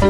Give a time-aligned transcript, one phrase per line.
[0.00, 0.06] 你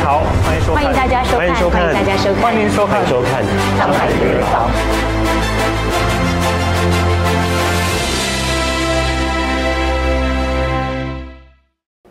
[0.00, 3.44] 好，欢迎收看，欢迎大家收看欢迎收看，大家收看欢迎收看，收看
[3.76, 4.70] 上海名人坊。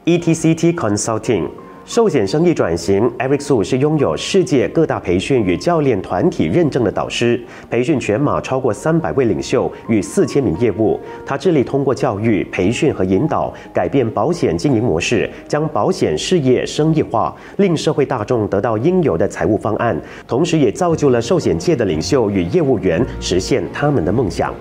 [0.05, 1.49] ETCT E Consulting
[1.93, 10.99] 寿险生意转型，Eric Su 是拥有世界各大培训与教练团体认证的导师，培训全马超过三百位领袖与四千名业务。
[11.23, 19.95] 他致力通过教育、培训和引导，改变保险经营模式，将保险事业生意化，令社会大众得到应有的财务方案，
[20.27, 24.51] 同时也造就了寿险界的领袖与业务员实现他们的梦想。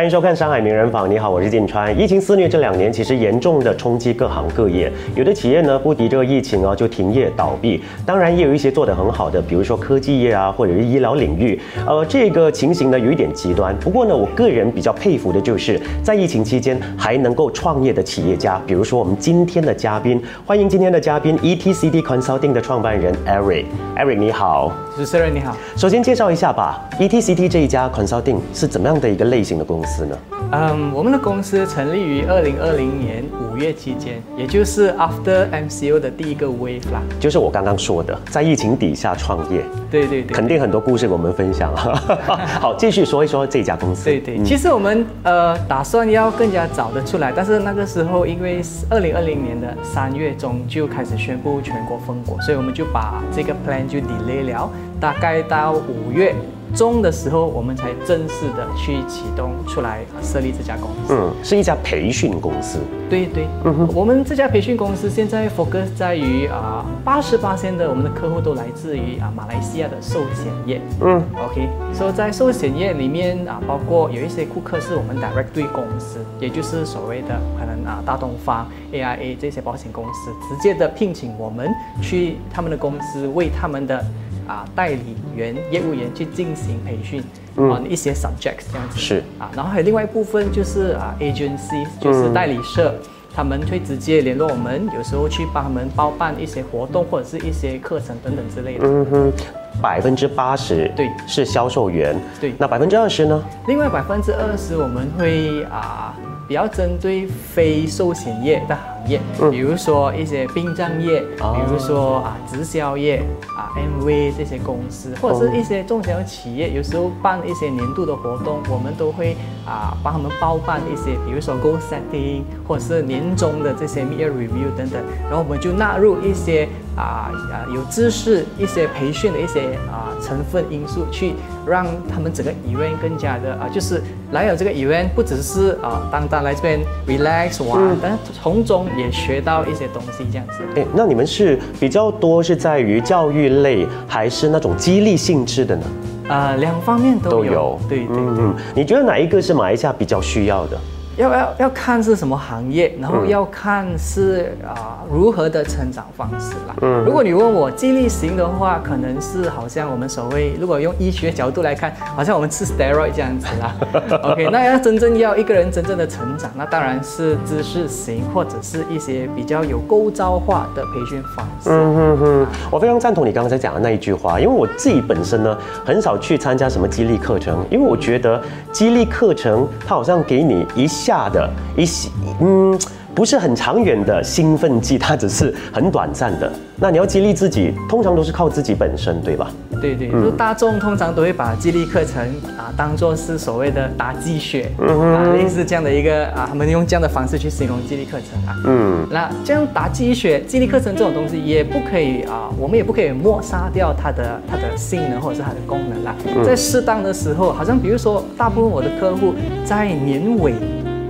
[0.00, 1.94] 欢迎收看《上海名人坊》，你好，我是晋川。
[2.00, 7.82] 疫情肆虐这两年，其实严重的冲击各行各业，有的企业呢不敌这个疫情啊，就停业倒闭。
[8.06, 11.60] 当然，也有一些做得很好的，比如说科技业啊，或者是医疗领域。
[11.86, 13.78] 呃，这个情形呢有一点极端。
[13.78, 23.66] 不过呢，我个人比较佩服的就是在疫情期间还能够创业的企业家，比如说我们今天的嘉宾，欢迎今天的嘉宾 ETCD Consulting 的创办人 Eric。
[23.98, 30.16] Eric 你好，主持人你好，首先介绍一下吧，ETCD 这一家 Consulting 是怎么样的一个类型的公司呢？
[30.52, 37.00] 嗯，我们的公司成立于二零二零年五月期间，也就是 after MCO 的第一个 wave 啦。
[37.20, 41.94] 就是我刚刚说的，在疫情底下创业，对对对，肯定很多故事跟我们分享啊。
[42.60, 44.06] 好，继续说一说这家公司。
[44.06, 56.34] 对对，嗯其实我们呃打算要更加早的出来，但是那个时候因为二零二零年的三月中就开始宣布全国封国，所以我们就把这个 plan 就 delay 了，大概到五月
[56.74, 61.14] 中的时候，我们才正式的去启动出来呃设立这家公司。
[61.14, 62.78] 嗯，是一家培训公司。
[63.08, 70.80] 对对，嗯哼我们这家培训公司现在 focus 在于啊，八十八的我们的客户都来自于啊马来西亚的寿险业。
[71.00, 81.68] 嗯，OK，所以在寿险业里面啊，包括有一些顾客是我们 direct 对公司，也就是所谓的可能啊大东方、AIA 这些保险公司直接的聘请我们
[82.00, 84.04] 去他们的公司为他们的
[84.46, 87.22] 啊代理员、业务员去进行培训。
[87.56, 92.94] 啊，一些 subjects 这样子是啊，然后还有另外一部分就是啊 agency，就是代理社。
[93.32, 98.84] 他们会直接联络我们，有时候去帮他们包办一些活动或者是一些课程等等之类的。
[98.84, 99.32] 嗯哼，
[99.80, 102.16] 百分之八十对是销售员。
[102.40, 103.40] 对那百分之二十呢？
[103.68, 106.12] 另外百分之二十我们会啊
[106.48, 113.22] 比较针对非寿险业的行业，比如说一些殡葬业，哦比如说啊直销业
[113.56, 131.34] 啊 MV 这些公司，或者是一些中小企业，有时候办一些年度的活动，我们都会啊帮他们包办一些，比如说 goal setting 或者是年终的这些 mid year review 等等，然后我们就纳入一些啊啊有知识、一些培训的一些啊成分因素，去
[131.66, 140.62] 让他们整个 event 更加的啊，就是来了这个 event 不只是啊单单来这边 relax 玩，但是从中也学到一些东西这样子。
[140.76, 145.82] 哎，那你们是比较多是在于教育类，还是那种激励性质的呢？
[146.28, 150.78] 啊，两方面都有，对对嗯嗯，你觉得哪一个是马来西亚比较需要的？
[151.20, 156.74] 要要要看是什么行业，然后要看是啊、如何的成长方式啦。
[156.80, 163.74] 嗯如果你问我激励型的话，可能是好像我们所谓，如果用医学角度来看， 好像我们吃 steroid 这样子啦。
[164.32, 171.70] OK，那要真正要一个人真正的成长，那当然是知识型或者是一些比较有构造化的培训方式。
[171.70, 178.40] 嗯哼哼，我非常赞同你刚才讲的那一句话，因为我自己本身呢很少去参加什么激励课程，因为我觉得
[178.72, 182.08] 激励课程它好像给你一下的一些
[182.40, 182.78] 嗯。
[183.12, 186.50] 不是很长远的兴奋剂，它只是很短暂的。
[186.76, 189.50] 那你要激励自己，通常都是靠自己本身，对吧？
[189.82, 192.22] 对对，就大众通常都会把激励课程
[192.56, 198.54] 啊当做是所谓的打鸡血，啊类似这样的一个啊，他们用这样的方式去形容激励课程啊。
[198.64, 206.14] 嗯，那这样打鸡血，激励课程这种东西也不可以啊，我们也不可以抹杀掉它的它的性能或者是它的功能啦。
[206.44, 209.34] 在适当的时候，好像比如说，大部分我的客户
[209.64, 210.54] 在年尾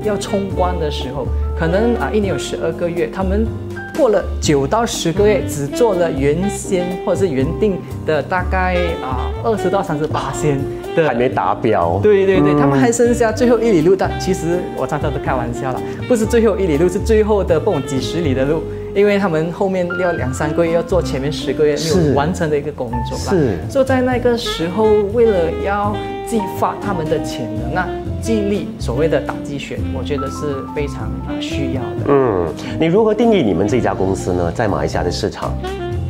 [0.03, 1.27] 要冲关的时候，
[1.59, 3.47] 可能啊一年有十二个月，他们
[3.97, 10.59] 过了九到十个月，只做了原先或者是原定的大概啊二十到三十八先
[10.97, 12.01] 的还没达标。
[12.03, 18.63] 对对对，嗯他们还剩下最后一里路，但其实我常常都开玩笑了，不是最后一里路，是最后的不懂几十里的路，
[18.95, 23.31] 因为他们后面要两三个月要做前面十个月没有完成的一个工作啦。
[23.31, 25.95] 是所以在那个时候，为了要
[26.27, 27.89] 激发他们的潜能，啊
[28.21, 32.05] 激励所谓的打鸡血，我觉得是非常啊需要的。
[32.09, 32.47] 嗯，
[32.79, 34.53] 你如何定义你们这家公司呢？
[34.53, 35.55] 在马来西亚的市场？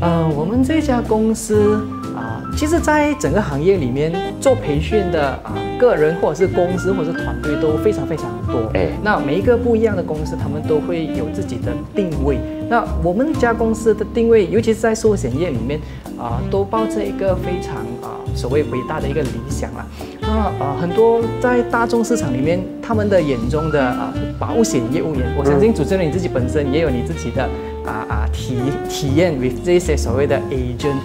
[0.00, 1.80] 呃，我们这家公司
[2.14, 8.70] 啊，其实，在整个行业里面做培训的啊，个人或者是公司或者是团队都非常非常多。
[8.74, 12.38] 哎，那每一个不一样的公司，他们都会有自己的定位。
[12.68, 15.80] 那我们家公司的定位，尤其是在寿险业里面
[16.18, 19.86] 啊，都抱着一个非常啊所谓伟大的一个理想啦。
[20.20, 27.48] 那啊，很多在大众市场里面，他们的眼中的啊保险业务员，我相信主持人你自己本身也有你自己的。
[27.82, 28.58] 啊啊体
[28.90, 30.96] 体验 with 这些所谓的 agent，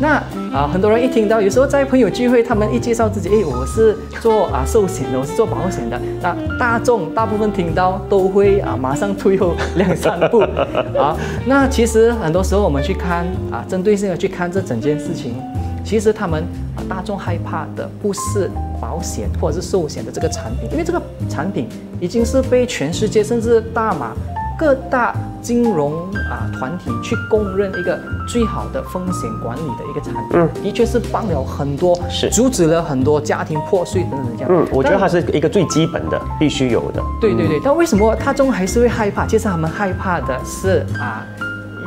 [0.00, 0.20] 那
[0.52, 10.40] 啊很多人一听到，有时候在朋友聚会，他们一介绍自己，哎，我是做啊寿险的，我是做保险的，那大众大部分听到都会啊马上退后两三步
[10.98, 11.16] 啊。
[11.46, 15.34] 那其实很多时候我们去看啊，针对性的去看这整件事情，
[15.82, 16.42] 其实他们
[16.76, 21.00] 啊大众害怕的不是保险或者是寿险的这个产品，因为这个
[21.30, 21.66] 产品
[21.98, 24.12] 已经是被全世界甚至大马。
[24.62, 25.92] 各大金融
[26.30, 27.98] 啊团体去公认一个
[28.28, 34.48] 最好的风险管理的一个产品，嗯，的确是帮了很多，是阻止了很多家庭破碎等等这样。
[34.52, 37.02] 嗯，我觉得它是一个最基本的，必须有的。
[37.20, 39.26] 对对对，但为什么他终还是会害怕？
[39.26, 41.26] 其实他们害怕的是啊。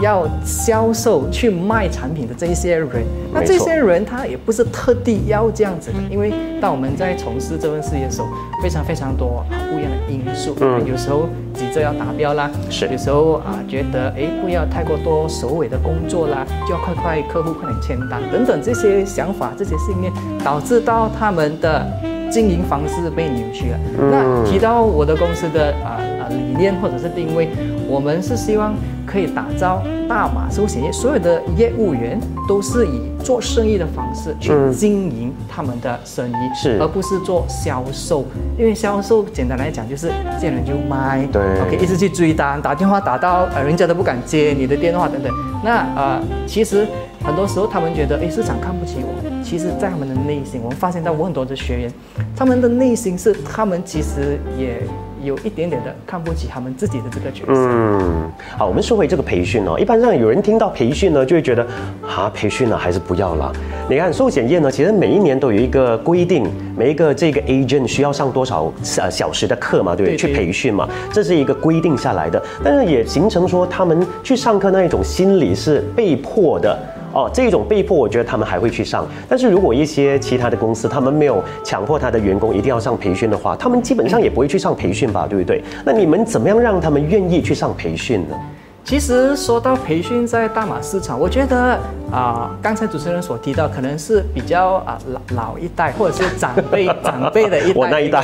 [0.02, 2.90] 要销售去卖产品的这一些人，
[3.34, 8.28] 那这些人他也不是特地要这样子的，因为当我们在从事这份事业的时候，
[8.62, 20.12] 非常非常多啊不一样的因素，嗯，有时候急着要达标啦，是，有时候啊觉得哎不要太过多首尾的工作啦，就要快快客户快点签单等等这些想法这些信念，
[20.44, 21.86] 导致到他们的
[22.32, 23.80] 经营方式被扭曲了。
[24.12, 27.50] 那提到我的公司的啊啊理念或者是定位，
[27.88, 28.74] 我们是希望。
[29.08, 38.26] 可以打造大马寿险业所有的业务员都是以做生意的方式去经营他们的生意，是而不是做销售。
[38.58, 45.32] 因为销售简单来讲就是见人就卖，对，OK，一直去追单，打电话打到呃人家都不敢接你的电话等等。
[45.64, 46.88] 那呃，其实
[47.24, 51.94] 很多时候他们觉得哎市场看不起我，其实在他们的内心，我们发现到我很多的学员，
[52.36, 54.82] 他们的内心是他们其实也。
[55.26, 57.52] 有一点点的看不起他们自己的这个角色。
[57.52, 59.78] 嗯，好，我们说回这个培训哦。
[59.80, 61.66] 一般上有人听到培训呢，就会觉得，
[62.02, 63.52] 啊，培训呢还是不要了。
[63.90, 70.18] 你看寿险业呢，其实每一年都有一个规定，每一个这个 agent 需要上多少呃小时的课嘛，对不对？
[70.18, 72.42] 去培训嘛，这是一个规定下来的。
[72.64, 76.78] 但是也形成说，他们去上课那一种心理是被迫的。
[77.16, 79.08] 哦，这种被迫，我觉得他们还会去上。
[79.30, 85.64] 但是如果一些其他的公司，他们没有强迫他的员工一定要上培训的话，他们基本上也不会去上培训吧，对不对？
[85.86, 88.36] 那你们怎么样让他们愿意去上培训呢？
[88.84, 91.80] 其实说到培训，在大马市场，我觉得
[92.12, 98.24] 啊，刚才主持人所提到，可能是比较啊老老一代或者是长辈长辈的一代， 我那一代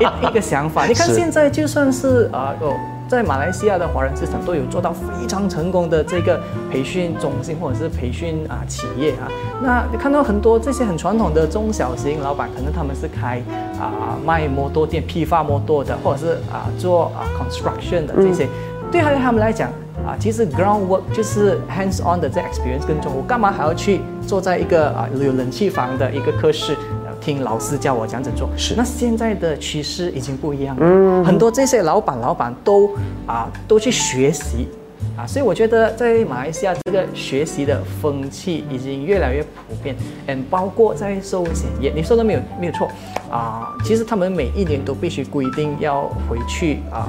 [0.00, 0.84] 一一个想法。
[0.84, 2.74] 你看现在就算是啊哦。
[3.12, 9.28] 在马来西亚的华人市场都有做到非常成功的这个培训中心或者是培训啊企业啊，
[9.62, 13.42] 那你看到很多这些很传统的中小型老板，可能他们是开
[13.78, 18.48] 啊卖摩托店批发摩托的，或者是啊做啊 construction 的这些，
[18.90, 19.68] 对他们来讲
[20.06, 26.74] 啊，其实 ground work 就是 hands on 的这 experience 更重，我干嘛还要去坐在一个啊有冷气房的一个科室？
[27.24, 28.74] 听老师教我这样子做，是。
[28.76, 32.90] 那现在的趋势已经不一样了，嗯，很多这些老板老板都
[33.26, 34.68] 啊都去学习，
[35.16, 39.94] 啊，所以我觉得在马来西亚这个学习的风气已经越来越普遍，
[40.26, 42.88] 嗯，包括在寿险业，你说的没有没有错，
[43.30, 47.08] 啊，其实他们每一年都必须规定要回去啊。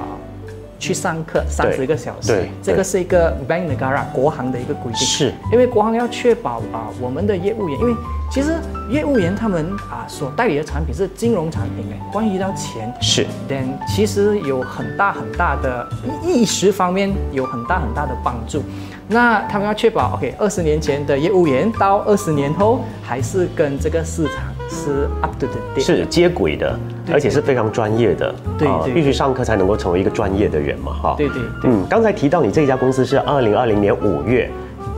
[0.84, 5.34] 去上课三十个小时，对，这个是一个 Bank Negara 国行的一个规定，是。
[5.52, 7.96] 因为国行要确保啊我们的业务员，因为
[8.30, 8.54] 其实
[8.90, 15.88] 业务员他们啊所代理的产品是金融产品诶，关于到钱是，then 其实有很大很大的
[16.22, 18.62] 意识方面有很大很大的帮助。
[19.08, 26.78] 那他们要确保，OK，二十年前的业务员到二十年后还是跟这个市场是 up to date，是接轨的，
[27.12, 34.50] 而且是非常专业的，对，必须上课才能够成为一个专业的人嘛，哈，对对，嗯，刚才提到你这家公司是二零二零年五月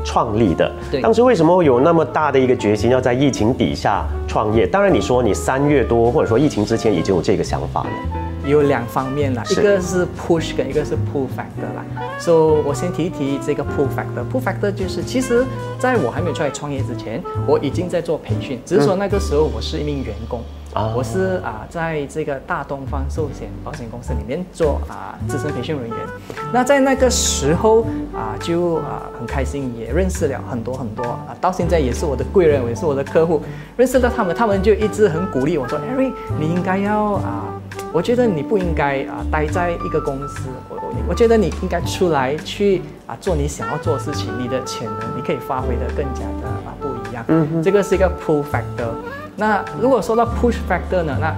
[0.06, 4.66] 创立的，对，当时为什么有那么大的一个决心要在疫情底下创业？
[4.66, 7.90] 当然你说你三月多或者说疫情之前已经有这个想法了。
[8.46, 11.84] 有两方面啦，一个是 push 跟一个是 pull factor 啦。
[12.20, 14.24] 所以我先提一提这个 pull factor。
[14.32, 15.46] pull factor 就是，其实
[15.80, 20.42] 在我还没有出来创业之前，我已经在做培训，只是说那个时候我是一名员工，
[20.96, 25.98] 我是啊在这个大东方寿险保险公司里面做啊资深培训人员。
[26.54, 27.82] 那在那个时候
[28.14, 33.42] 啊，就啊很开心，也认识了很多很多啊，到现在也是我的贵人，也是我的客户。
[33.76, 37.44] 认识到他们，他们就一直很鼓励我说：“Eric，你应该要啊。”
[37.96, 47.24] 我觉得你不应该啊待在一个公司，我我我觉得你应该出来去啊做你想要做的事情，你的潜能你可以发挥的更加的啊不一样。
[47.30, 48.92] 嗯，这个是一个 pull factor。
[49.38, 51.36] 那如果说到 push factor 呢，那啊。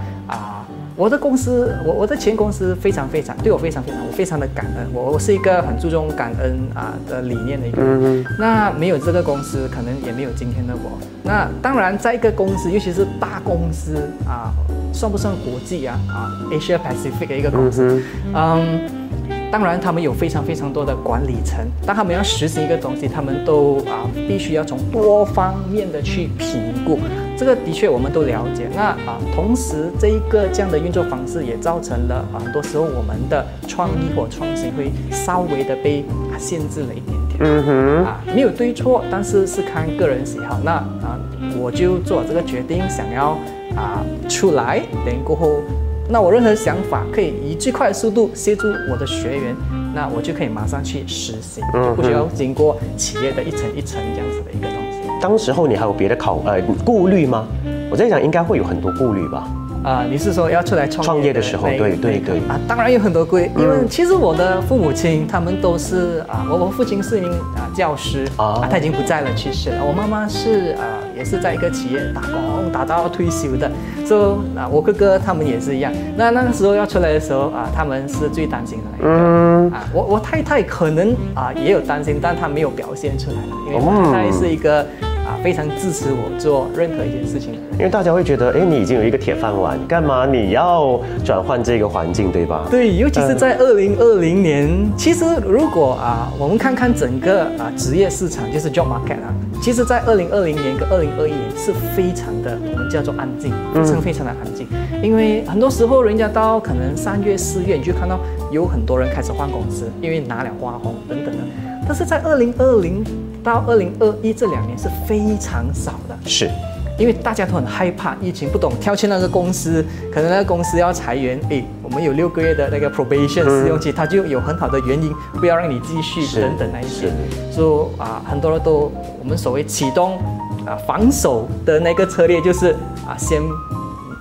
[0.98, 4.88] 我的公司，我我的前公司非常非常对我非常非常，我非常的感恩。
[4.92, 8.26] 我我是一个很注重感恩啊的理念的一个人。
[8.40, 10.98] 那没有这个公司，可能也没有今天的我。
[11.22, 14.52] 那当然，在一个公司，尤其是大公司啊，
[14.92, 16.00] 算不算国际啊？
[16.10, 18.02] 啊，Asia Pacific 的一个公司，
[18.34, 19.07] 嗯。
[19.50, 27.00] 当然，他们有非常非常多的管理层，当他们要实行一个东西，他们都啊必须要从多方面的去评估。
[27.38, 28.68] 这个的确我们都了解。
[28.76, 37.40] 那啊，同时这一个这样的运作方式也造成了啊，很多时候我们的创意或创新会稍微的被啊限制了一点点。
[37.40, 38.06] 嗯哼。
[38.06, 40.60] 啊，没有对错，但是是看个人喜好。
[40.64, 41.18] 那啊，
[41.58, 43.38] 我就做这个决定，想要
[43.76, 45.62] 啊出来，等过后。
[46.10, 49.56] 那我任何想法可以以最快的速度协助我的学员，
[49.94, 51.64] 那我就可以马上去实行，
[51.96, 55.08] 不需要经过企业的一层一层这样子的一个东西。
[55.22, 57.48] 当时候你还有别的考呃顾虑吗？
[57.90, 59.48] 我在想应该会有很多顾虑吧。
[59.84, 61.68] 啊，你是说要出来创业的时候？
[61.68, 69.84] 对对对啊，当然有很多顾虑，因为其实我的父母亲他们都是啊，我我父亲是一名啊教师啊，他已经不在了，去世了。
[69.86, 70.84] 我妈妈是啊，
[71.18, 73.70] 也是在一个企业打工打到退休的。
[74.06, 75.92] 说啊，我哥哥他们也是一样。
[76.16, 79.84] 那那个时候要出来的时候啊，他们是最担心的那一个啊。
[79.94, 84.86] 我我太太可能啊也有担心，但她没有表现出来了因为我太太是一个。
[85.28, 92.66] 啊，非常支持我做任何一件事情，因为大家会觉得，哎，你已经有一个铁饭碗，干嘛你要转换这个环境，对吧？
[92.72, 99.28] 对，尤其是在二零二零年，其实如果啊，我们看看整个啊职业市场，就是 job market 啊，
[99.62, 104.68] 其实，在二零二零年跟二零二一年是非常的，我们叫做安静，非常非常的安静，
[105.04, 108.20] 因为很多时候人家到可能三月四月，你就看到
[108.52, 111.44] 有很多人开始换公司，因为拿了花红等等的，
[111.88, 113.04] 但是在二零二零。
[113.44, 116.50] 到二零二一这两年是非常少的，是，
[116.98, 127.12] 因为大家都很害怕疫情，不懂跳去那个公司，可能那个公司要裁员，哎，我们有六个月的那个 probation 试用期，它就有很好的原因不要让你继续等等那一些，
[127.52, 130.18] 说啊，很多人都我们所谓启动
[130.66, 132.72] 啊防守的那个策略就是
[133.08, 133.42] 啊先。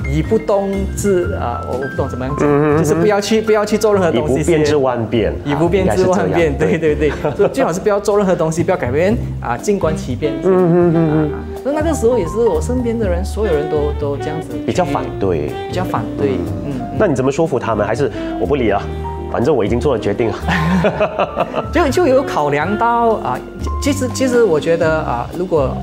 [0.08, 4.34] 以不动治啊，我我不懂怎么样讲，就是不要去不要去做任何东西。
[4.34, 7.10] 以不变之万变，以不变之万变，对对对，
[7.48, 10.32] 最好是不要做任何东西，不要改变啊，静观其变。
[10.42, 11.30] 嗯嗯嗯嗯。
[11.62, 16.38] 所以那个时候也是我身边的人，所有人都都这样子，比较反对，比较反对。
[16.64, 16.72] 嗯。
[16.98, 17.86] 那你怎么说服他们？
[17.86, 18.10] 还是
[18.40, 18.80] 我不理了，
[19.30, 21.46] 反正我已经做了决定了。
[21.72, 23.38] 就就有考量到啊，
[23.82, 25.76] 其实其实我觉得啊，如果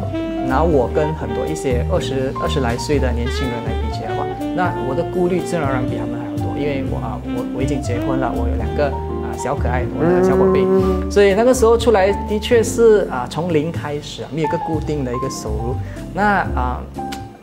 [0.47, 4.25] 拿我跟很多一些二十二十来岁的年轻人来比起来的话。
[4.55, 10.63] 那我的顾虑自然而然比他们还要多，因为我啊，我我已经结婚了，我有两个啊小可爱，我的小宝贝，
[11.09, 15.75] 所以那个时候出来的确是啊从零开始，没有一个固定的一个收入。
[16.13, 16.79] 那啊，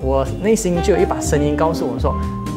[0.01, 2.13] 我内心就有一把声音告诉我说，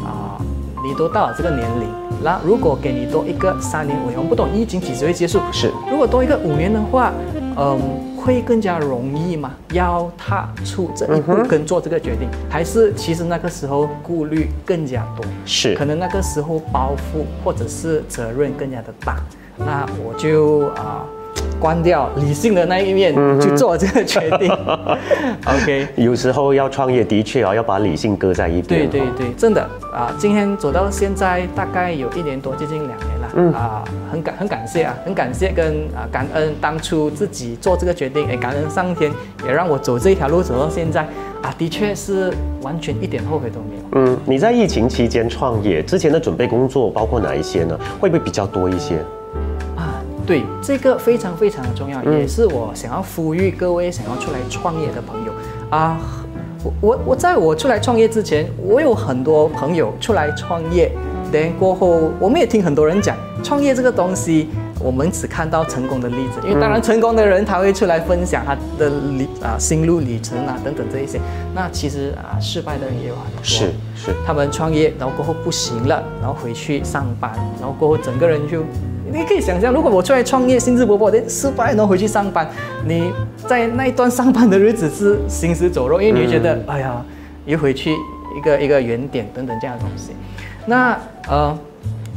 [0.06, 0.38] 啊，
[0.86, 1.88] 你都到了这个年龄，
[2.24, 7.12] 那如果给你多一个三年五年，我不懂疫情几时会结束，是，如果多一个五年的话，
[7.58, 7.80] 嗯。
[8.24, 9.52] 会更加容易吗？
[9.74, 15.26] 要踏出这一步跟做这个决定，还是其实那个时候顾虑更加多？
[15.46, 19.18] 是，可能那个时候包袱或者是责任更加的大。
[19.58, 21.04] 那我就啊。
[21.60, 24.52] 关掉理性的那一面，去做这个决定。
[25.46, 28.90] OK，有时候要创业，的确啊，要把理性搁在一边。
[28.90, 29.62] 对对对，真的
[29.94, 33.23] 啊，今天走到现在大概有一年多，接近两年了。
[33.36, 39.12] 嗯啊，很感很感谢啊，很感谢跟啊感恩当初自己做这个决定，也感恩上天
[39.46, 41.02] 也让我走这一条路走到现在
[41.42, 43.84] 啊，的确是完全一点后悔都没有。
[43.94, 47.80] 嗯，你在疫情期间创业之前的准备工作包括哪一些呢？
[48.00, 48.98] 会不会比较多一些？
[49.75, 55.34] 啊对这个非常非常的重要，也是我想要呼吁各位想要出来创业的朋友
[55.70, 56.00] 啊！
[56.63, 60.90] 我我我在我出来创业之前，我有很多朋友出来创业，
[61.34, 64.48] 等过后我们也听很多人讲创业这个东西，
[64.80, 68.88] 我们只看到成功的例子，因为当然成功的人他会出来分享他的
[69.18, 71.20] 里啊心路历程啊等等这一些，
[71.56, 78.63] 那其实啊失败的人也有很多，是是，他们创业然后过后不行了，然后回去上班，然后过后整个人就。
[79.12, 82.50] 你可以想象，如果我出来创业，兴致勃勃的失败，然后回去上班，
[82.88, 83.12] 你
[83.48, 87.06] 在那一段上班的日子是行尸走肉，因为你会觉得，哎呀，
[87.46, 87.92] 又回去
[88.36, 90.13] 一个一个原点等等这样的东西。
[90.65, 91.58] 那呃，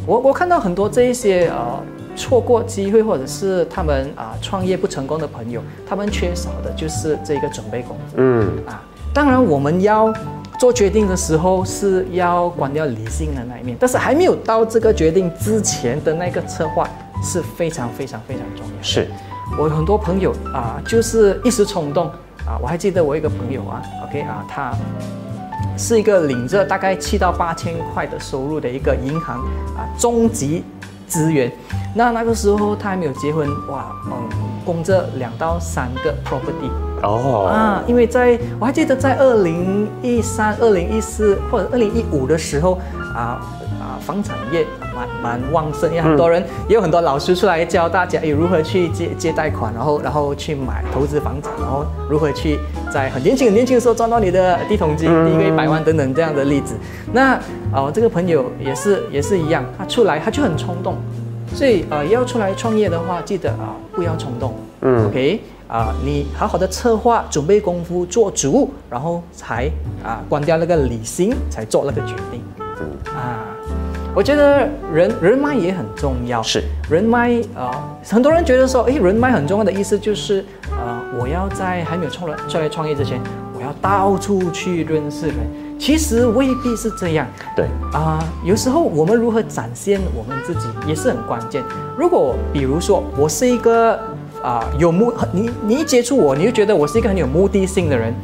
[0.06, 1.82] 我我看到很多这一些呃
[2.14, 8.16] 错过机会或者是他们啊创业不成功的朋友，他们缺少的就是这个准备工作。
[8.18, 10.12] 嗯啊，当然我们要。
[10.58, 16.88] 做决定的时候是要关掉理性的那一面，但是还没有到这个决定之前的那个策划
[17.22, 18.82] 是非常非常非常重要。
[18.82, 19.06] 是，
[19.58, 22.06] 我有很多朋友啊，就是一时冲动
[22.46, 24.74] 啊，我还记得我一个朋友啊，OK 啊，他
[25.76, 29.40] 是一个领着大概七到八千块的收入的一个银行
[29.76, 30.64] 啊中级
[31.08, 31.52] 职员，
[31.94, 34.12] 那那个时候他还没有结婚，哇，嗯，
[34.64, 36.70] 供着两到三个 property。
[37.02, 42.78] 哦，啊，因为在我还记得在二零一三、二零一四或者二零一五的时候，
[43.14, 43.38] 啊
[43.78, 52.58] 啊，房产业蛮蛮旺盛，也很多人也有很多老师出来教大家，诶如何去借借贷款，然后然后去买投资房产，然后如何去
[52.90, 56.74] 在很年轻很年轻的时候赚到你的第一桶金，第一个一百万等等这样的例子。
[57.12, 57.34] 那
[57.70, 60.96] 啊，我这个朋友也是也是一样，他出来他就很冲动，
[61.54, 65.40] 所以呃要出来创业的话，记得啊不要冲动，嗯，OK。
[65.68, 69.68] 啊，你好好的策划、准备功夫做足，然后才
[70.00, 72.40] 啊关掉那个理性，才做那个决定。
[72.60, 73.42] 嗯啊，
[74.16, 76.42] 我觉得人人脉也很重要。
[76.42, 83.20] 是人脉啊，很多人觉得说，哎，人脉很重要的意思就是，呃，我要在还没有创来创业之前，
[83.54, 85.36] 我要到处去认识人。
[85.78, 87.26] 其实未必是这样。
[87.54, 91.62] 对啊，有时候我们如何展现我们自己也是很关键。
[91.94, 94.00] 如果比如说我是一个。
[94.42, 98.14] 啊，有目你你一接触我，你就觉得我是一个很有目的性的人，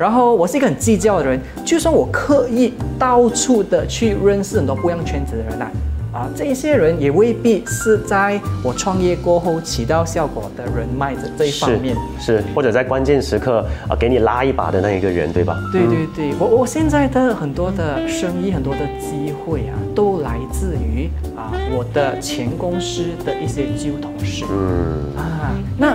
[0.00, 1.38] 然后我是一个很计较的人。
[1.62, 5.70] 就算我刻意到处的去认识很多不一样圈子的人啊，
[6.10, 15.54] 啊，这些人也未必是在我创业过后起到效果的人脉的这一方面，是或者在关键时刻啊给你拉一把的那一个人，对吧？
[15.70, 25.54] 对对对，我我现在的很多的生意，很多的机会啊，都来自于啊我的前公司的一些旧同事，嗯啊。
[25.76, 25.94] 那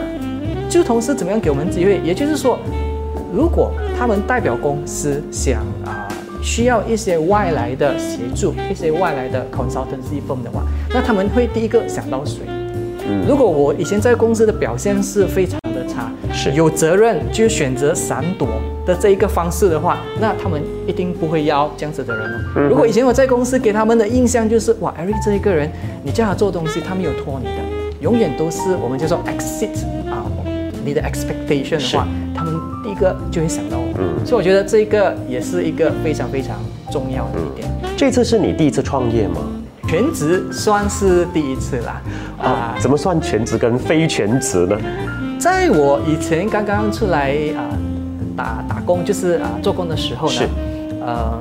[0.70, 2.00] 旧同事怎么样给我们机会？
[2.04, 2.58] 也就是说，
[3.36, 6.08] 如果他们代表公司想啊
[6.42, 10.64] 需要一些外来的协助，一些外来的 consultancy firm 的话，
[10.94, 12.44] 那他们会第一个想到谁？
[13.06, 18.48] 嗯，如果我以前在公司的表现是非常的差，是有责任就选择闪躲
[18.86, 22.62] 的这一个方式的话，那他们一定不会要这样子的人哦。
[22.70, 25.70] 如果以前我在公司给他们的印象就是哇，Eric 这一个人，
[26.04, 28.00] 你叫他做东西，他没有拖你的。
[28.00, 30.24] 永远都是我们叫做 exit 啊，
[30.86, 32.54] 你的 expectation 的话，他们
[32.96, 33.86] 第一个就会想到我。
[33.98, 36.56] 嗯，所以我觉得这个也是一个非常非常
[36.90, 37.70] 重要的一点。
[37.98, 39.42] 这次是你第一次创业吗？
[39.88, 42.02] 全职算是第一次啦。
[42.42, 44.78] 啊，怎么算全职跟非全职呢？
[45.38, 47.68] 在我以前刚刚出来啊
[48.36, 50.42] 打打工，就是啊做工的时候呢，
[51.06, 51.40] 呃。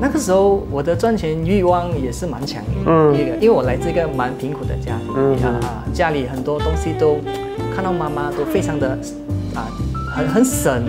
[0.00, 7.18] 那个时候我的赚钱欲望也是蛮强烈的，一个，因为我来自一个蛮贫苦的家庭啊，家里很多东西都
[7.72, 8.98] 看到妈妈都非常的
[9.54, 9.70] 啊，
[10.14, 10.84] 很很省，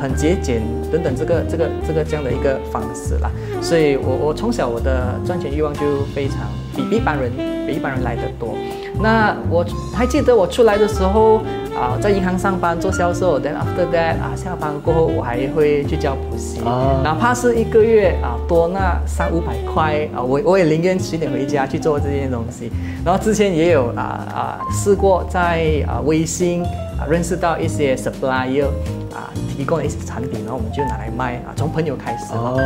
[0.00, 3.30] 很节俭等等，这个这个这个这样的一个方式啦，
[3.60, 5.80] 所以我我从小我的赚钱欲望就
[6.14, 6.38] 非常
[6.74, 7.30] 比一般人
[7.66, 8.54] 比一般人来的多。
[9.02, 11.40] 那我还记得我出来的时候。
[11.74, 16.60] 啊，在银行上班做销售，then after that 啊，下班过后我还会去教补习，
[17.02, 22.70] 哪怕是一个月啊多那三五百块啊，我我也宁愿迟点回家去做这件东西。
[23.04, 24.02] 然后之前也有啊
[24.34, 26.62] 啊试过在啊微信
[26.98, 28.66] 啊认识到一些 supplier
[29.14, 32.56] 啊提供的一些产品，然后我们就拿来卖啊，从朋友开始啊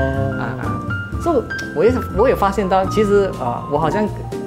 [0.40, 0.64] 啊，
[1.23, 1.43] 所以
[1.77, 4.05] 我也我也发现到，其实啊我好像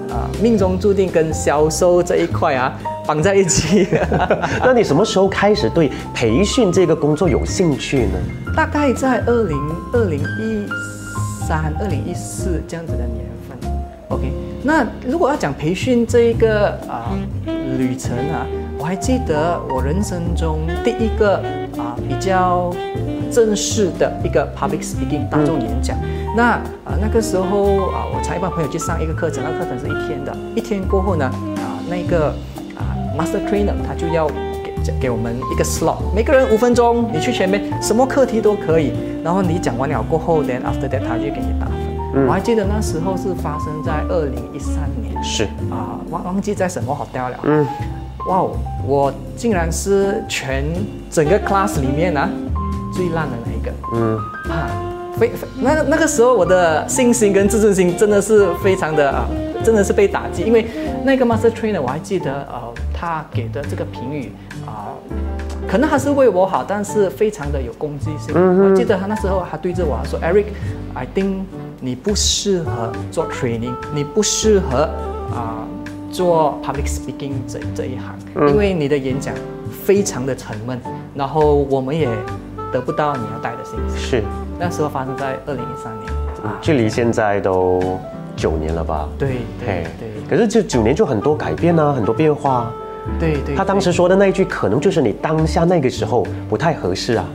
[0.10, 2.74] 啊命中注定跟销售这一块啊。
[3.08, 3.88] 绑在一起。
[4.62, 8.20] 那你什么时候开始对培训这个工作有兴趣呢？
[8.56, 9.58] 大概在二零
[9.93, 10.67] 二零一
[11.48, 13.58] 三、二零一四这样子的年份。
[14.10, 14.32] OK，
[14.63, 17.15] 那如果要讲培训这一个啊
[17.78, 18.46] 旅程啊，
[18.78, 21.38] 我还记得我人生中第一个
[21.78, 22.74] 啊比较
[23.32, 25.98] 正式的一个 public speaking 大众演讲。
[26.36, 30.36] 那啊那个时候啊，我才一帮朋友去上一个课程，那课程是一天的。
[30.56, 32.34] 一天过后呢，啊那个。
[33.17, 34.27] Master Trainer 他就要
[34.84, 38.93] 给给我们一个 slot，每个人五分钟，你去前面什么课题都可以。
[39.23, 42.25] 然后你讲完了过后，then after that 他就给你打分。
[42.25, 47.38] 我还记得那时候是发生在二零一三年，是啊，忘忘记在什么 hotel 了。
[47.43, 47.65] 嗯，
[48.30, 48.51] 哇哦，
[48.88, 50.63] 我竟然是全
[51.12, 52.30] 整个 class 里面呢
[52.93, 53.71] 最烂的那一个。
[53.93, 54.17] 嗯，
[54.49, 54.69] 啊，
[55.19, 59.27] 非非那那个时候我的信心跟自尊心真的是非常的啊，
[59.63, 60.67] 真的是被打击，因为
[61.03, 62.73] 那个 Master Trainer 我还记得呃。
[62.99, 64.32] 他给的这个评语
[64.65, 64.89] 啊，
[65.69, 68.34] 可能还是为我好，但是非常的有攻击性。
[68.34, 71.41] 我记得他那时候还对着我说：“Eric，I think
[71.80, 74.89] 你不适合做 training，你不适合
[75.32, 75.62] 啊
[76.12, 79.32] 做 public speaking 这这一行，因为你的演讲
[79.86, 80.82] 非常的沉闷，
[81.13, 82.10] 然后我们也
[82.73, 84.03] 得不到你要带的信息。
[84.03, 84.23] 是，
[84.60, 86.12] 那时候发生在二零一三年
[86.43, 88.00] 啊，距离现在都
[88.36, 89.08] 九年了吧？
[89.17, 92.72] 对对嘿对可是这九年就很多改变啊，很多变化。
[93.20, 97.26] 对对，他当时说的那一句，可能就是你当下那个时候不太合适啊。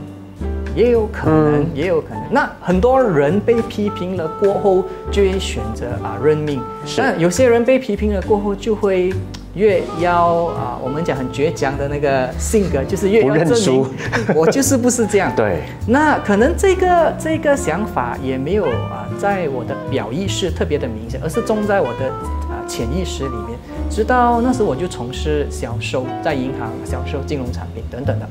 [0.75, 2.23] 也有可能，也有可能。
[2.29, 6.61] 那很多人被批评了过后，就会选择啊认命。
[6.85, 9.13] 是但有些人被批评了过后，就会
[9.53, 13.87] 越要啊，我们讲很倔强的那个性格，就是越要证明输
[14.35, 15.31] 我就是不是这样。
[15.35, 22.07] 对，那可能这个这个想法也没有啊，在我的表意识特别的明显，而是种在我的
[22.49, 23.57] 啊潜意识里面。
[23.91, 28.27] 直到那时我就从事销售，在银行销售金融产品等等的。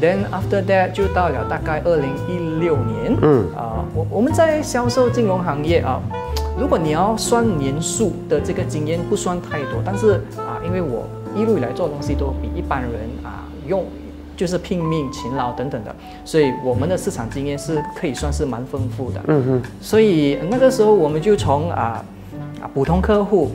[0.00, 6.02] Then after that 就到了大概二零一六年，嗯啊、我我们在销售金融行业啊。
[6.56, 13.84] 如果你要算年数的这个经验不算太多，但是啊，因为我一路以来做东西都比一般人啊用
[14.36, 19.20] 就是拼命、勤劳等等的，所以我们的市场经验是可以算是蛮丰富的。
[19.28, 22.04] 嗯哼，所以那个时候我们就从啊
[22.60, 23.50] 啊普通客户。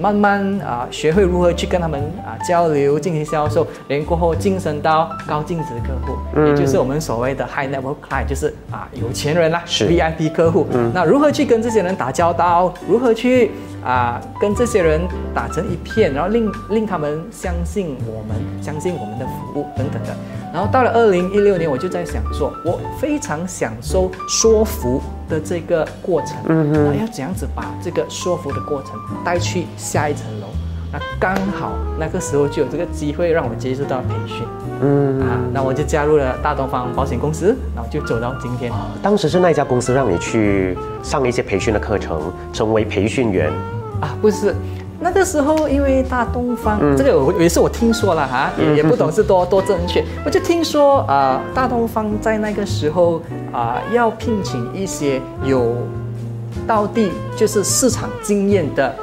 [0.00, 10.66] 慢慢啊，学会如何去跟他们啊交流，进行销售，连过后晋升到高净值客户，嗯也就是我们所谓的 high net worth client，就是啊有钱人啦，是 VIP 客户。
[10.94, 12.72] 那如何去跟这些人打交道？
[12.88, 13.50] 如何去
[13.84, 15.00] 啊跟这些人
[15.34, 20.16] 打成一片，然后令令他们相信我们，相信我们的服务等等的。
[20.52, 28.92] 然后到了二零一六年，我就在想说，我非常享受说服的这个过程，嗯哼，要怎样子把这个说服的过程
[29.24, 30.46] 带去下一层楼？
[30.90, 34.46] 那刚好那个时候就有这个机会让我接触到培训，
[34.80, 38.72] 嗯，啊，那我就加入了大东方保险公司，然后就走到今天。
[39.02, 43.52] 当时是那家公司让你去上一些培训的课程，成为培训员。
[44.00, 44.54] 啊，不是，
[45.00, 55.76] 那个时候因为大东方、这个我也是我听说了哈，也也不懂是多多正确，我就听说啊、大东方在那个时候啊、要聘请一些有
[56.66, 58.94] 到地就是市场经验的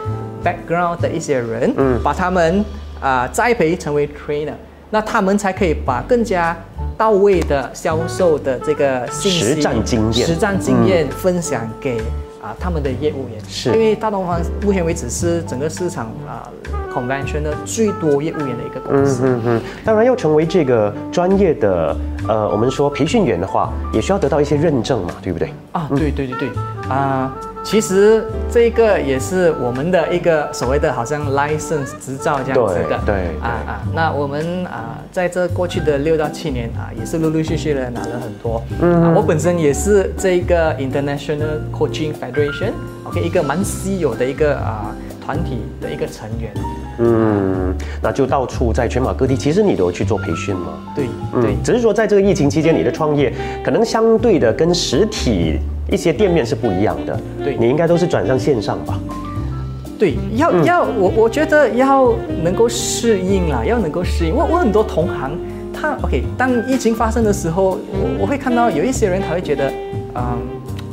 [0.43, 2.63] background 的一些人，嗯，把他们
[3.01, 4.53] 啊、栽培成为 trainer，
[4.89, 6.55] 那他们才可以把更加
[6.97, 10.27] 到位的销售的这个信息、实战经验。
[10.27, 12.01] 实战经验分享给
[12.45, 13.39] 啊他们的业务员。
[13.47, 16.47] 是因为大东方目前为止是整个市场啊
[16.93, 19.23] convention 的最多业务员的一个公司。
[19.25, 25.51] 嗯嗯，当然要成为这个专业的呃，我们说培训员的话，也需要得到一些认证嘛，对不对？
[25.71, 26.49] 啊，对对对对，
[26.89, 27.33] 啊、
[27.65, 46.53] 其实这个也是我们的一个所谓的好像 license 执照这样子的，对对啊啊，那我们啊、在这过去的六到七年啊，也是陆陆续续的拿了很多，嗯、啊，我本身也是这个 International Coaching Federation，OK，、一个蛮稀有的一个啊、团体的一个成员，
[46.99, 50.93] 嗯，那就到处在全马各地，其实你都有去做培训嘛。
[50.95, 51.05] 对
[51.41, 51.55] 对。
[51.55, 55.59] 嗯，只是说在这个疫情期间，你的创业可能相对的跟实体
[55.91, 57.19] 一些店面是不一样的。
[57.43, 58.99] 对你应该都是转向线上吧？
[59.97, 64.35] 对，要、要我我觉得要能够适应啦，要能够适应。
[64.35, 65.31] 我我很多同行，
[65.73, 69.71] 他 OK，当疫情发生的时候，我我会看到有一些人他会觉得，
[70.15, 70.37] 嗯，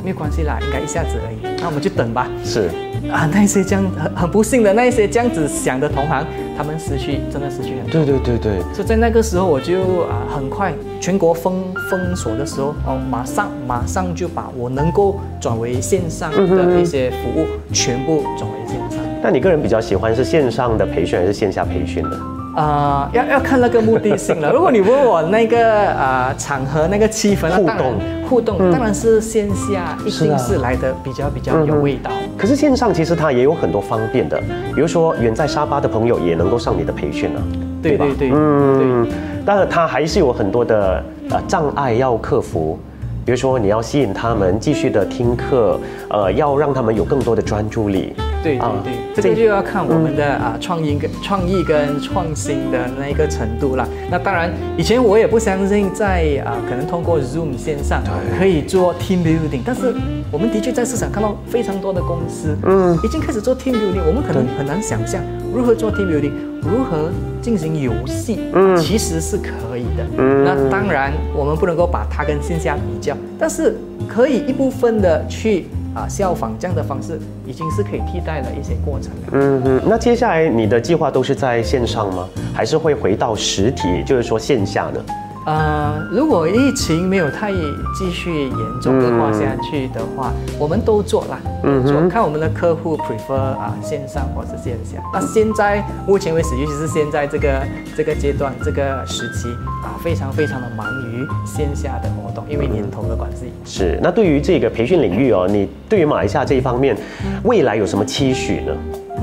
[0.03, 2.29] 没有关系啦，应该一下子而已，那我们就等吧。
[2.45, 2.69] 是，
[3.11, 6.25] 啊，那一些这样很很不幸的那一些这样子想的同行，
[6.57, 7.91] 他们失去真的失去很多。
[7.91, 8.61] 对对对对。
[8.73, 18.99] 所以在那个时候，我就啊很快全国封封锁的时候，哦，马上马上就把我能够转为线上的一些服务全部转为线上。
[19.21, 22.17] 那你个人比较喜欢是线上的培训还是线下培训呢？
[22.55, 24.49] 啊、要要看那个目的性了。
[24.55, 27.93] 如果你问我那个啊、场合那个气氛，互动
[28.29, 32.09] 互动、当然是线下一定是来的比较比较有味道。
[32.37, 34.41] 可是线上其实它也有很多方便的，
[34.73, 37.43] 比如说远在沙巴的朋友也能够上你的培训啊，吧
[37.81, 39.05] 对对对嗯，
[39.45, 42.79] 但是他还是有很多的呃障碍要克服，
[43.25, 45.79] 比如说你要吸引他们继续的听课，
[46.09, 48.13] 呃，要让他们有更多的专注力。
[48.43, 53.87] 对对啊对，这个就要看我们的啊创意跟创意跟创新的那一个程度了。
[54.11, 58.03] 那当然，以前我也不相信在啊可能通过 Zoom 线上
[58.37, 59.95] 可以做 team building，但是
[60.29, 65.21] 我们的确在市场看到非常多的公司，嗯，已经开始做 team building，我们可能很难想象
[65.53, 67.09] 如何做 team building，如何
[67.41, 70.05] 进行游戏，嗯，其实是可以的。
[70.17, 73.77] 嗯，那当然我们不能够把它跟线下比较，但是
[74.07, 75.67] 可以一部分的去。
[75.93, 79.29] 啊，效仿这样的方式已经是可以替代了一些过程了。
[79.31, 82.27] 嗯哼，那接下来你的计划都是在线上吗？
[82.53, 85.03] 还是会回到实体，就是说线下呢？
[85.45, 94.97] 呃，如果疫情没有太继续严重恶化下去的话，我们都做啦，嗯做看我们的客户 prefer 啊线上或者线下。
[95.11, 97.61] 那现在目前为止，尤其是现在这个
[97.97, 99.49] 这个阶段这个时期
[99.83, 103.51] 啊，非常非常的忙于线下的活动，因为年头的关系。
[103.65, 103.99] 是。
[104.01, 106.95] 那对于这个培训领域哦，你对于马来西亚这一方面，
[107.43, 108.73] 未来有什么期许呢？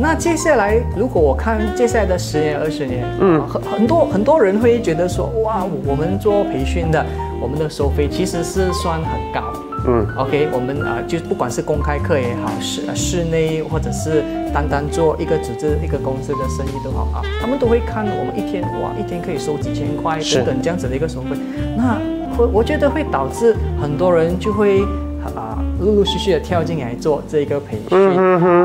[0.01, 7.05] 那接下来，如果我看接下来的十年、二十年，嗯，很很多很多人会觉得说，哇，我们做培训的，
[7.39, 9.53] 我们的收费其实是算很高。
[9.87, 14.23] 嗯，OK，我们啊、就不管是公开课也好，室呃室内或者是
[14.55, 21.37] 单单做一个组织、一个公司的生意都好啊，他们都会看我们一天哇，一天可以收几千块是等等这样子的一个收费。
[21.77, 21.99] 那
[22.37, 24.83] 会我觉得会导致很多人就会
[25.37, 27.99] 啊陆陆续续的跳进来做这个培训。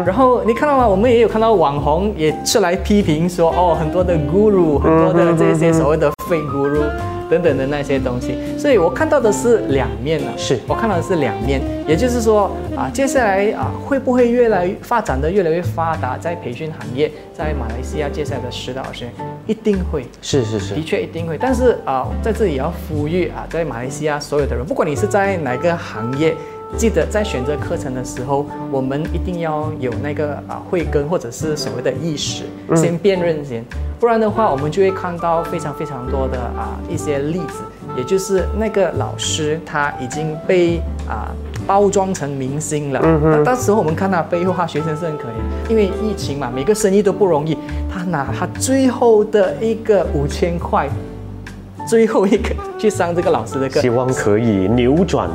[0.06, 0.88] 然后你看到吗？
[0.88, 6.84] 我们也有看到网红也出来批评说，哦，很多的 guru，很多的这些所谓的 fake guru
[7.30, 8.36] 等等的那些东西。
[8.58, 19.14] 所以我看到的是两面呢、是我看到的是两面，也就是说啊，接下来啊会不会越来越发展的越来越发达，在培训行业，在马来西亚接下来的十到二十年，
[19.48, 20.06] 一定会。
[20.22, 20.84] 是是是的。
[20.84, 26.36] 确一定会，但是啊、在这里也要呼吁啊，在马来西亚所有的人，不管你是在哪个行业，
[26.78, 32.44] 记得在选择课程的时候，我们一定要有那个啊慧根或者是所谓的意识，
[32.76, 33.64] 先辨认先，
[34.00, 37.64] 不然的话，我们就会看到非常非常多的啊一些例子，
[37.98, 41.32] 也就是那个老师他已经被啊。
[41.68, 47.58] 包装成明星了，那到时候我们看他背后，他学生是很可怜，因为疫情嘛，每个生意都不容易，
[47.92, 50.88] 他拿他最后的一个五千块，
[51.90, 55.28] 最后一个去上这个老师的课，希望可以扭转。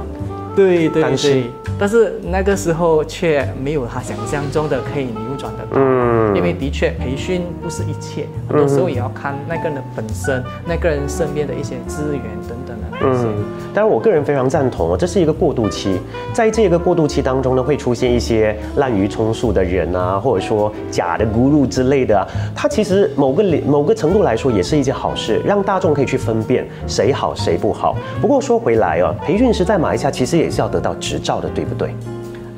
[0.54, 1.44] 对对但是对，
[1.78, 6.10] 但是那个时候却没有他想象中的可以扭转的到，嗯。
[6.36, 13.26] 因为的确培训不是一切，很多时候也要看那个人的本身，那个人身边的一些资源等等的那些。
[13.26, 13.34] 嗯，
[13.74, 15.98] 当然我个人非常赞同哦，这是一个过渡期，
[16.32, 27.96] 在这个过渡期当中呢，会出现一些滥竽充数的人啊，或者说假的 guru 之类的啊，它其实某个里某个程度来说也是一件好事，让大众可以去分辨谁好谁不好。
[28.20, 31.94] 不过说回来哦，培训师在马来西亚其实也是要得到执照的，对不对？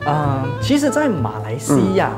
[0.07, 2.11] 嗯，其实，在马来西亚，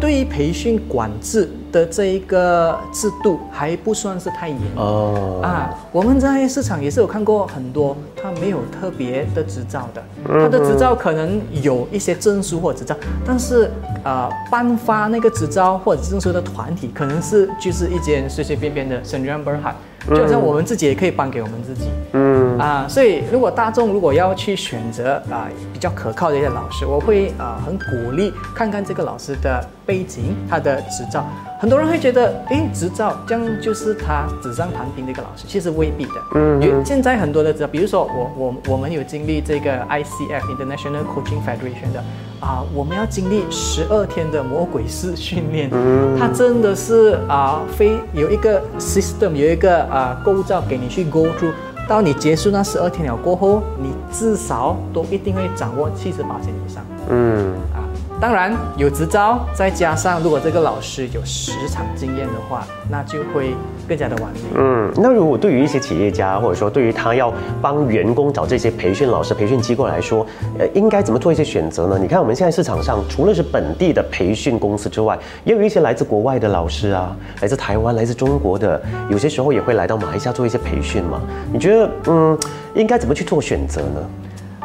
[0.00, 4.58] 对于培训管制的这一个制度还不算是太严。
[4.76, 13.70] 哦，啊，我们在市场也是有看过很多，他没有特别的执照的，他的执照可能有一些证书或执照，但是
[14.02, 19.74] 呃，颁发那个执照或者证书的团体，可能是就是一间随随便便的 e Berhad，
[20.08, 21.88] 就好像我们自己也可以颁给我们自己。
[22.12, 31.24] 嗯，啊，所以如果大众如果要去选择啊比较可靠的一些老师，我会啊很鼓励看看这个老师的背景，他的执照。
[31.58, 36.12] 很多人会觉得，诶，执照这样就是他纸上谈兵的一个老师，其实未必的。
[36.34, 42.04] 嗯因为现在很多的执照，比如说我我我们有经历这个 ICF International Coaching Federation 的
[42.40, 51.52] 啊，我们要经历十二天的魔鬼式训练，嗯它真的是啊非有一个 system 有一个啊构造给你去 go through。
[51.88, 57.85] 到你结束那十二天了过后，你至少都一定会掌握七十八以上嗯，啊。
[58.18, 63.54] 当然有执照，再加上如果这个老师有实场经验的话，那就会
[63.86, 64.40] 更加的完美。
[64.54, 70.26] 嗯，那如果对于一些企业家，或者说对于他要帮员工找这些培训老师、培训机构来说，
[70.58, 71.98] 呃，应该怎么做一些选择呢？
[72.00, 81.20] 你看我们现在市场上，除了是本地的培训公司之外，也有一些来自国外的老师啊，来自台湾、来自中国的，有些时候也会来到马来西亚做一些培训嘛。
[81.52, 82.38] 你觉得，嗯，
[82.74, 84.00] 应该怎么去做选择呢？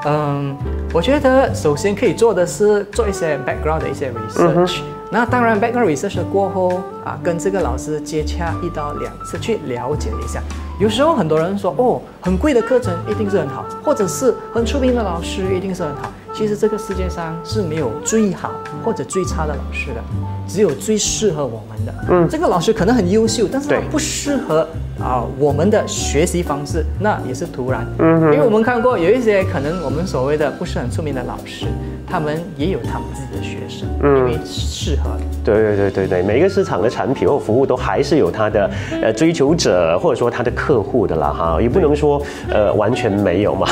[0.06, 0.58] 嗯，
[0.94, 4.80] 我觉得首先可以做的是做一些 background 的一些 research。
[5.13, 10.41] 那当然，background research 的过后啊，跟这个老师接洽一到两次，去了解一下。
[10.80, 16.10] 有时候很多人说，哦，很贵的课程一定是很好，或者是很出名的老师一定是很好。
[16.34, 18.52] 其实这个世界上是没有最好
[18.86, 20.02] 或者最差的老师的，
[20.47, 21.93] 只有最适合我们的。
[22.10, 24.65] 嗯，这个老师可能很优秀，但是他不适合
[24.97, 27.86] 啊、我们的学习方式，那也是突然。
[28.00, 31.65] 嗯，因为我们看过有一些可能我们所谓的不是很出名的老师，
[32.12, 35.12] 他们也有他们自己的学生，因为适合。
[35.45, 38.69] 对对对对对，每个市场的产品或服务都还是有它的
[39.02, 43.65] 呃追求者或者说它的客户的啦哈，也不能说呃完全没有嘛。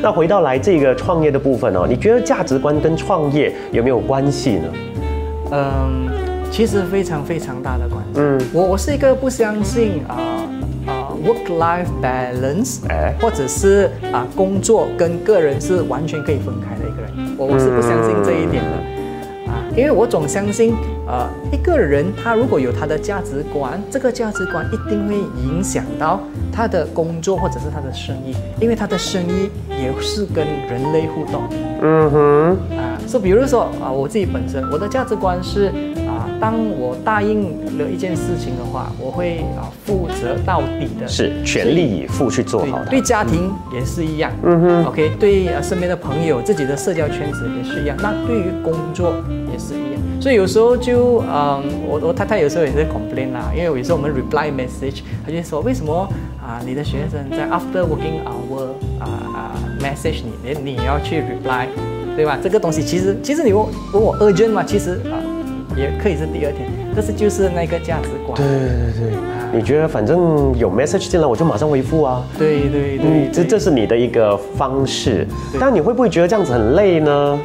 [0.00, 4.68] 那回到来这个创业的部分哦，你觉得价值观跟创业有没有关系呢？
[5.50, 6.08] 嗯，
[6.52, 8.20] 其实非常非常大的关系。
[8.20, 10.16] 嗯我我是一个不相信啊
[10.86, 16.99] 啊、work-life balance，哎或者是啊、工作跟个人是完全可以分开的一个人。
[17.40, 19.50] 我我是不相信这一点的。
[19.50, 20.74] 啊，因为我总相信，
[21.08, 26.20] 呃，一个人他如果有他的价值观，这个价值观一定会影响到
[26.52, 31.42] 他的工作或者是他的生意，因为他的生意也是跟人类互动。
[31.80, 35.72] 嗯哼，啊，说比如说啊，我自己本身我的价值观是。
[36.40, 37.42] 当我答应
[37.78, 42.86] 了一件事情的话，我会啊负责到底的，是全力以赴去做好的。
[42.86, 47.94] 对家庭也是一样，嗯哼，OK，对身边的朋友、自己的社交圈子也是一样。
[48.00, 49.12] 那对于工作
[49.52, 50.00] 也是一样。
[50.18, 56.08] 所以有时候就嗯，我我太太有时候也是 complain 啦，因为有时候我们 reply message，她就说为什么
[56.42, 58.64] 啊你的学生在 after working hour
[58.98, 61.66] 啊啊 message 你，连你要去 reply，
[62.16, 62.38] 对吧？
[62.42, 65.20] 这个东西其实其实你问问我 urgent 嘛，其实啊。
[65.80, 68.36] 也可以是第二天，但是就是那个价值观。
[68.36, 72.22] 对对对，你觉得反正有 message 进来，我就马上回复啊。
[72.38, 75.26] 对对对，这这是你的一个方式。
[75.58, 77.38] 但你会不会觉得这样子很累呢？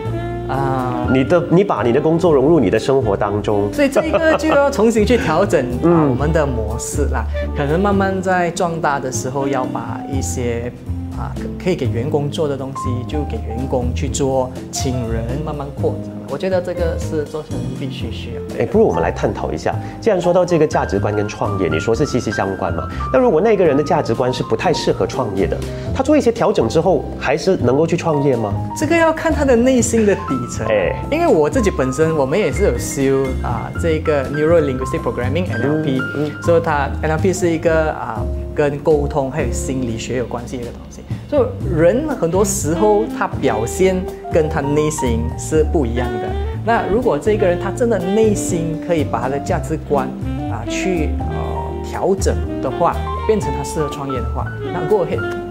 [0.50, 7.26] 啊，你的你把你的工作融入你的生活当中，所以这个就要重新去调整 啊我们的模式啦。
[7.56, 10.72] 可能慢慢在壮大的时候，要把一些。
[11.18, 16.14] 啊，可以给员工做的东西就给员工去做，请人慢慢扩展。
[16.28, 18.42] 我觉得这个是做成必须需要。
[18.60, 19.76] 哎，不如我们来探讨一下。
[20.02, 22.88] 既然说到这个价值观跟创业，你说是息息相关嘛？
[23.14, 25.56] 那如果那个人的价值观是不太适合创业的，
[25.94, 28.54] 他做一些调整之后，还是能够去创业吗？
[28.76, 30.66] 这个要看他的内心的底层。
[30.68, 38.22] 哎，因为我自己本身，我们也是有修啊，这个 Neuro Linguistic Programming NLP，所以它 NLP 是一个啊。
[38.56, 46.30] 跟沟通还有心理学有关系的一个东西，所以人很多时候他表现跟他内心是不一样的。
[46.66, 50.08] 那如果这个人他真的内心可以把他的价值观
[50.50, 51.36] 啊去呃
[51.84, 52.96] 调整的话，
[53.28, 55.06] 变成他适合创业的话，那过后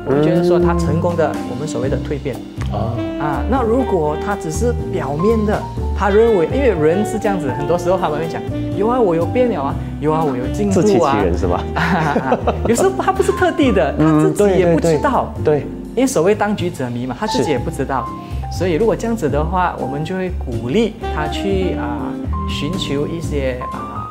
[0.06, 2.34] 我觉得说他成功的我们所谓的蜕变
[2.72, 3.44] 啊啊。
[3.50, 5.60] 那如果他只是表面的。
[5.96, 8.42] 他认为，因为人是这样子，很多时候他们会讲，
[8.76, 10.82] 有啊，我有变了啊，有啊，我有进步啊。
[10.82, 11.62] 自欺欺人是吧？
[12.68, 15.32] 有时候他不是特地的，他自己也不知道。
[15.44, 15.60] 对，
[15.94, 18.06] 因为所谓当局者迷嘛，他自己也不知道。
[18.52, 22.12] 所以如果这样子的话，我们就会鼓励他去啊，
[22.48, 24.06] 寻求一些啊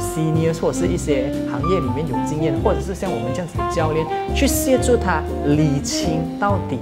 [0.00, 6.78] ，senior 或者是一些行业里面有经验，或者是像我们这样子的教练，去协助他理清到底。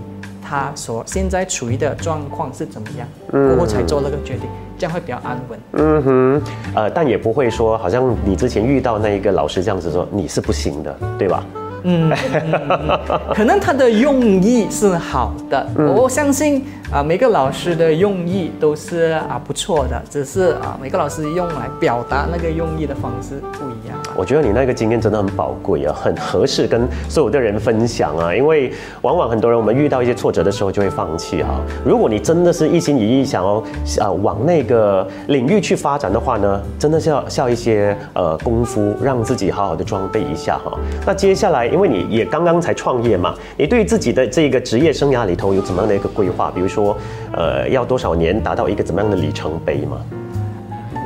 [0.53, 3.09] 他所现在处于的状况是怎么样？
[3.31, 4.43] 过后才做那个决定，
[4.77, 5.59] 这样会比较安稳。
[5.73, 6.43] 嗯哼，
[6.75, 11.43] 呃，但也不会说，好像你之前遇到那一个老师这样子说你是不行的，对吧？
[11.85, 12.13] 嗯，
[13.35, 23.99] 可能他的用意是好的，我相信啊，每个老师的用意都是啊不错的，只是啊每个老师用来表达那个用意的方式不一样。
[24.17, 31.61] 我觉得你那个经验真的很宝贵啊，很合适跟所有的人分享啊，因为往往很多人我们遇到一些挫折的时候就会放弃哈。
[31.85, 33.57] 如果你真的是一心一意想要
[34.01, 40.79] 啊往那个领域去发展的话呢，真的是要下一些呃功夫，让自己好好的装备一下哈。
[41.05, 41.72] 那接下来。
[41.73, 46.53] 因为你也刚刚才创业嘛，你对自己的这个职业生涯里头有怎么样的一个规划？
[46.55, 46.97] 比如说，
[47.33, 49.97] 呃，要多少年达到一个怎么样的里程碑吗？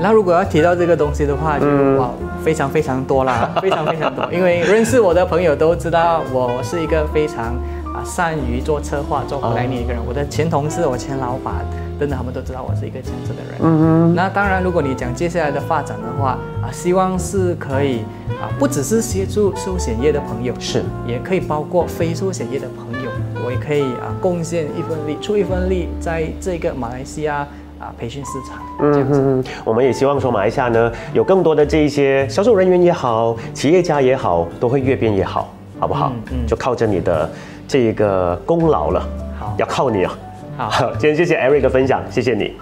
[0.02, 1.66] 那如果要提到这个东西的话，就
[1.98, 2.10] 哇，
[2.44, 4.28] 非常 非常多啦，非常非常多。
[4.32, 7.54] 因为认识我的朋友都知道，我是一个非常
[7.94, 10.02] 啊善于做策划、做 planning 的一个人。
[10.06, 11.54] 我的前同事、我前老板。
[11.98, 13.60] 等等，他们都知道我是一个这样子的人。
[13.60, 14.14] 嗯哼。
[14.14, 18.00] 那当然，如果你讲接下来的发展的话，啊，希望是可以
[18.40, 23.10] 啊，不只是协助寿险业的朋友，是，也可以包括非寿险业的朋友，
[23.44, 27.46] 我也可以啊，贡献一份力，出一份力，在这个马来西亚
[27.78, 28.62] 啊培训市场。
[28.80, 29.44] 嗯哼。
[29.64, 35.48] 我们也希望说，马来西亚呢，有更多的这一些销售人员也好，企业家也好，都会越变越好，
[35.80, 36.12] 好不好？
[36.30, 36.46] 嗯。
[36.46, 37.30] 就靠着你的
[37.66, 39.08] 这个功劳了。
[39.38, 39.54] 好。
[39.56, 40.12] 要靠你啊。
[40.58, 42.54] 好，今天谢谢 Eric 的分享，谢谢你。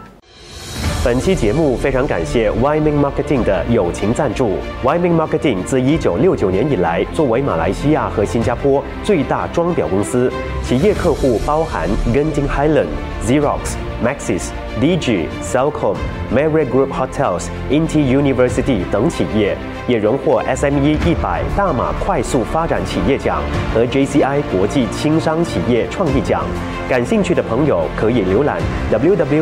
[1.04, 4.56] 本期节目非常感谢 Y Ming Marketing 的友情赞助。
[4.82, 10.32] Y Ming Marketing 自一九六九年以来，作为马来西亚和新加坡最大装裱公司，
[10.64, 12.88] 企业客户包含 Genting Highland、
[13.26, 15.96] Xerox、Maxis、DG、Cellcom、
[16.30, 19.56] m a r r i o t Group Hotels、Inti University 等企业，
[19.88, 23.42] 也荣获 SME 一百大马快速发展企业奖
[23.74, 26.44] 和 JCI 国际轻商企业创意奖。
[26.88, 28.60] 感兴趣的朋友可以浏览
[28.92, 29.34] www.yming.com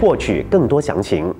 [0.00, 1.34] 获取更多详情。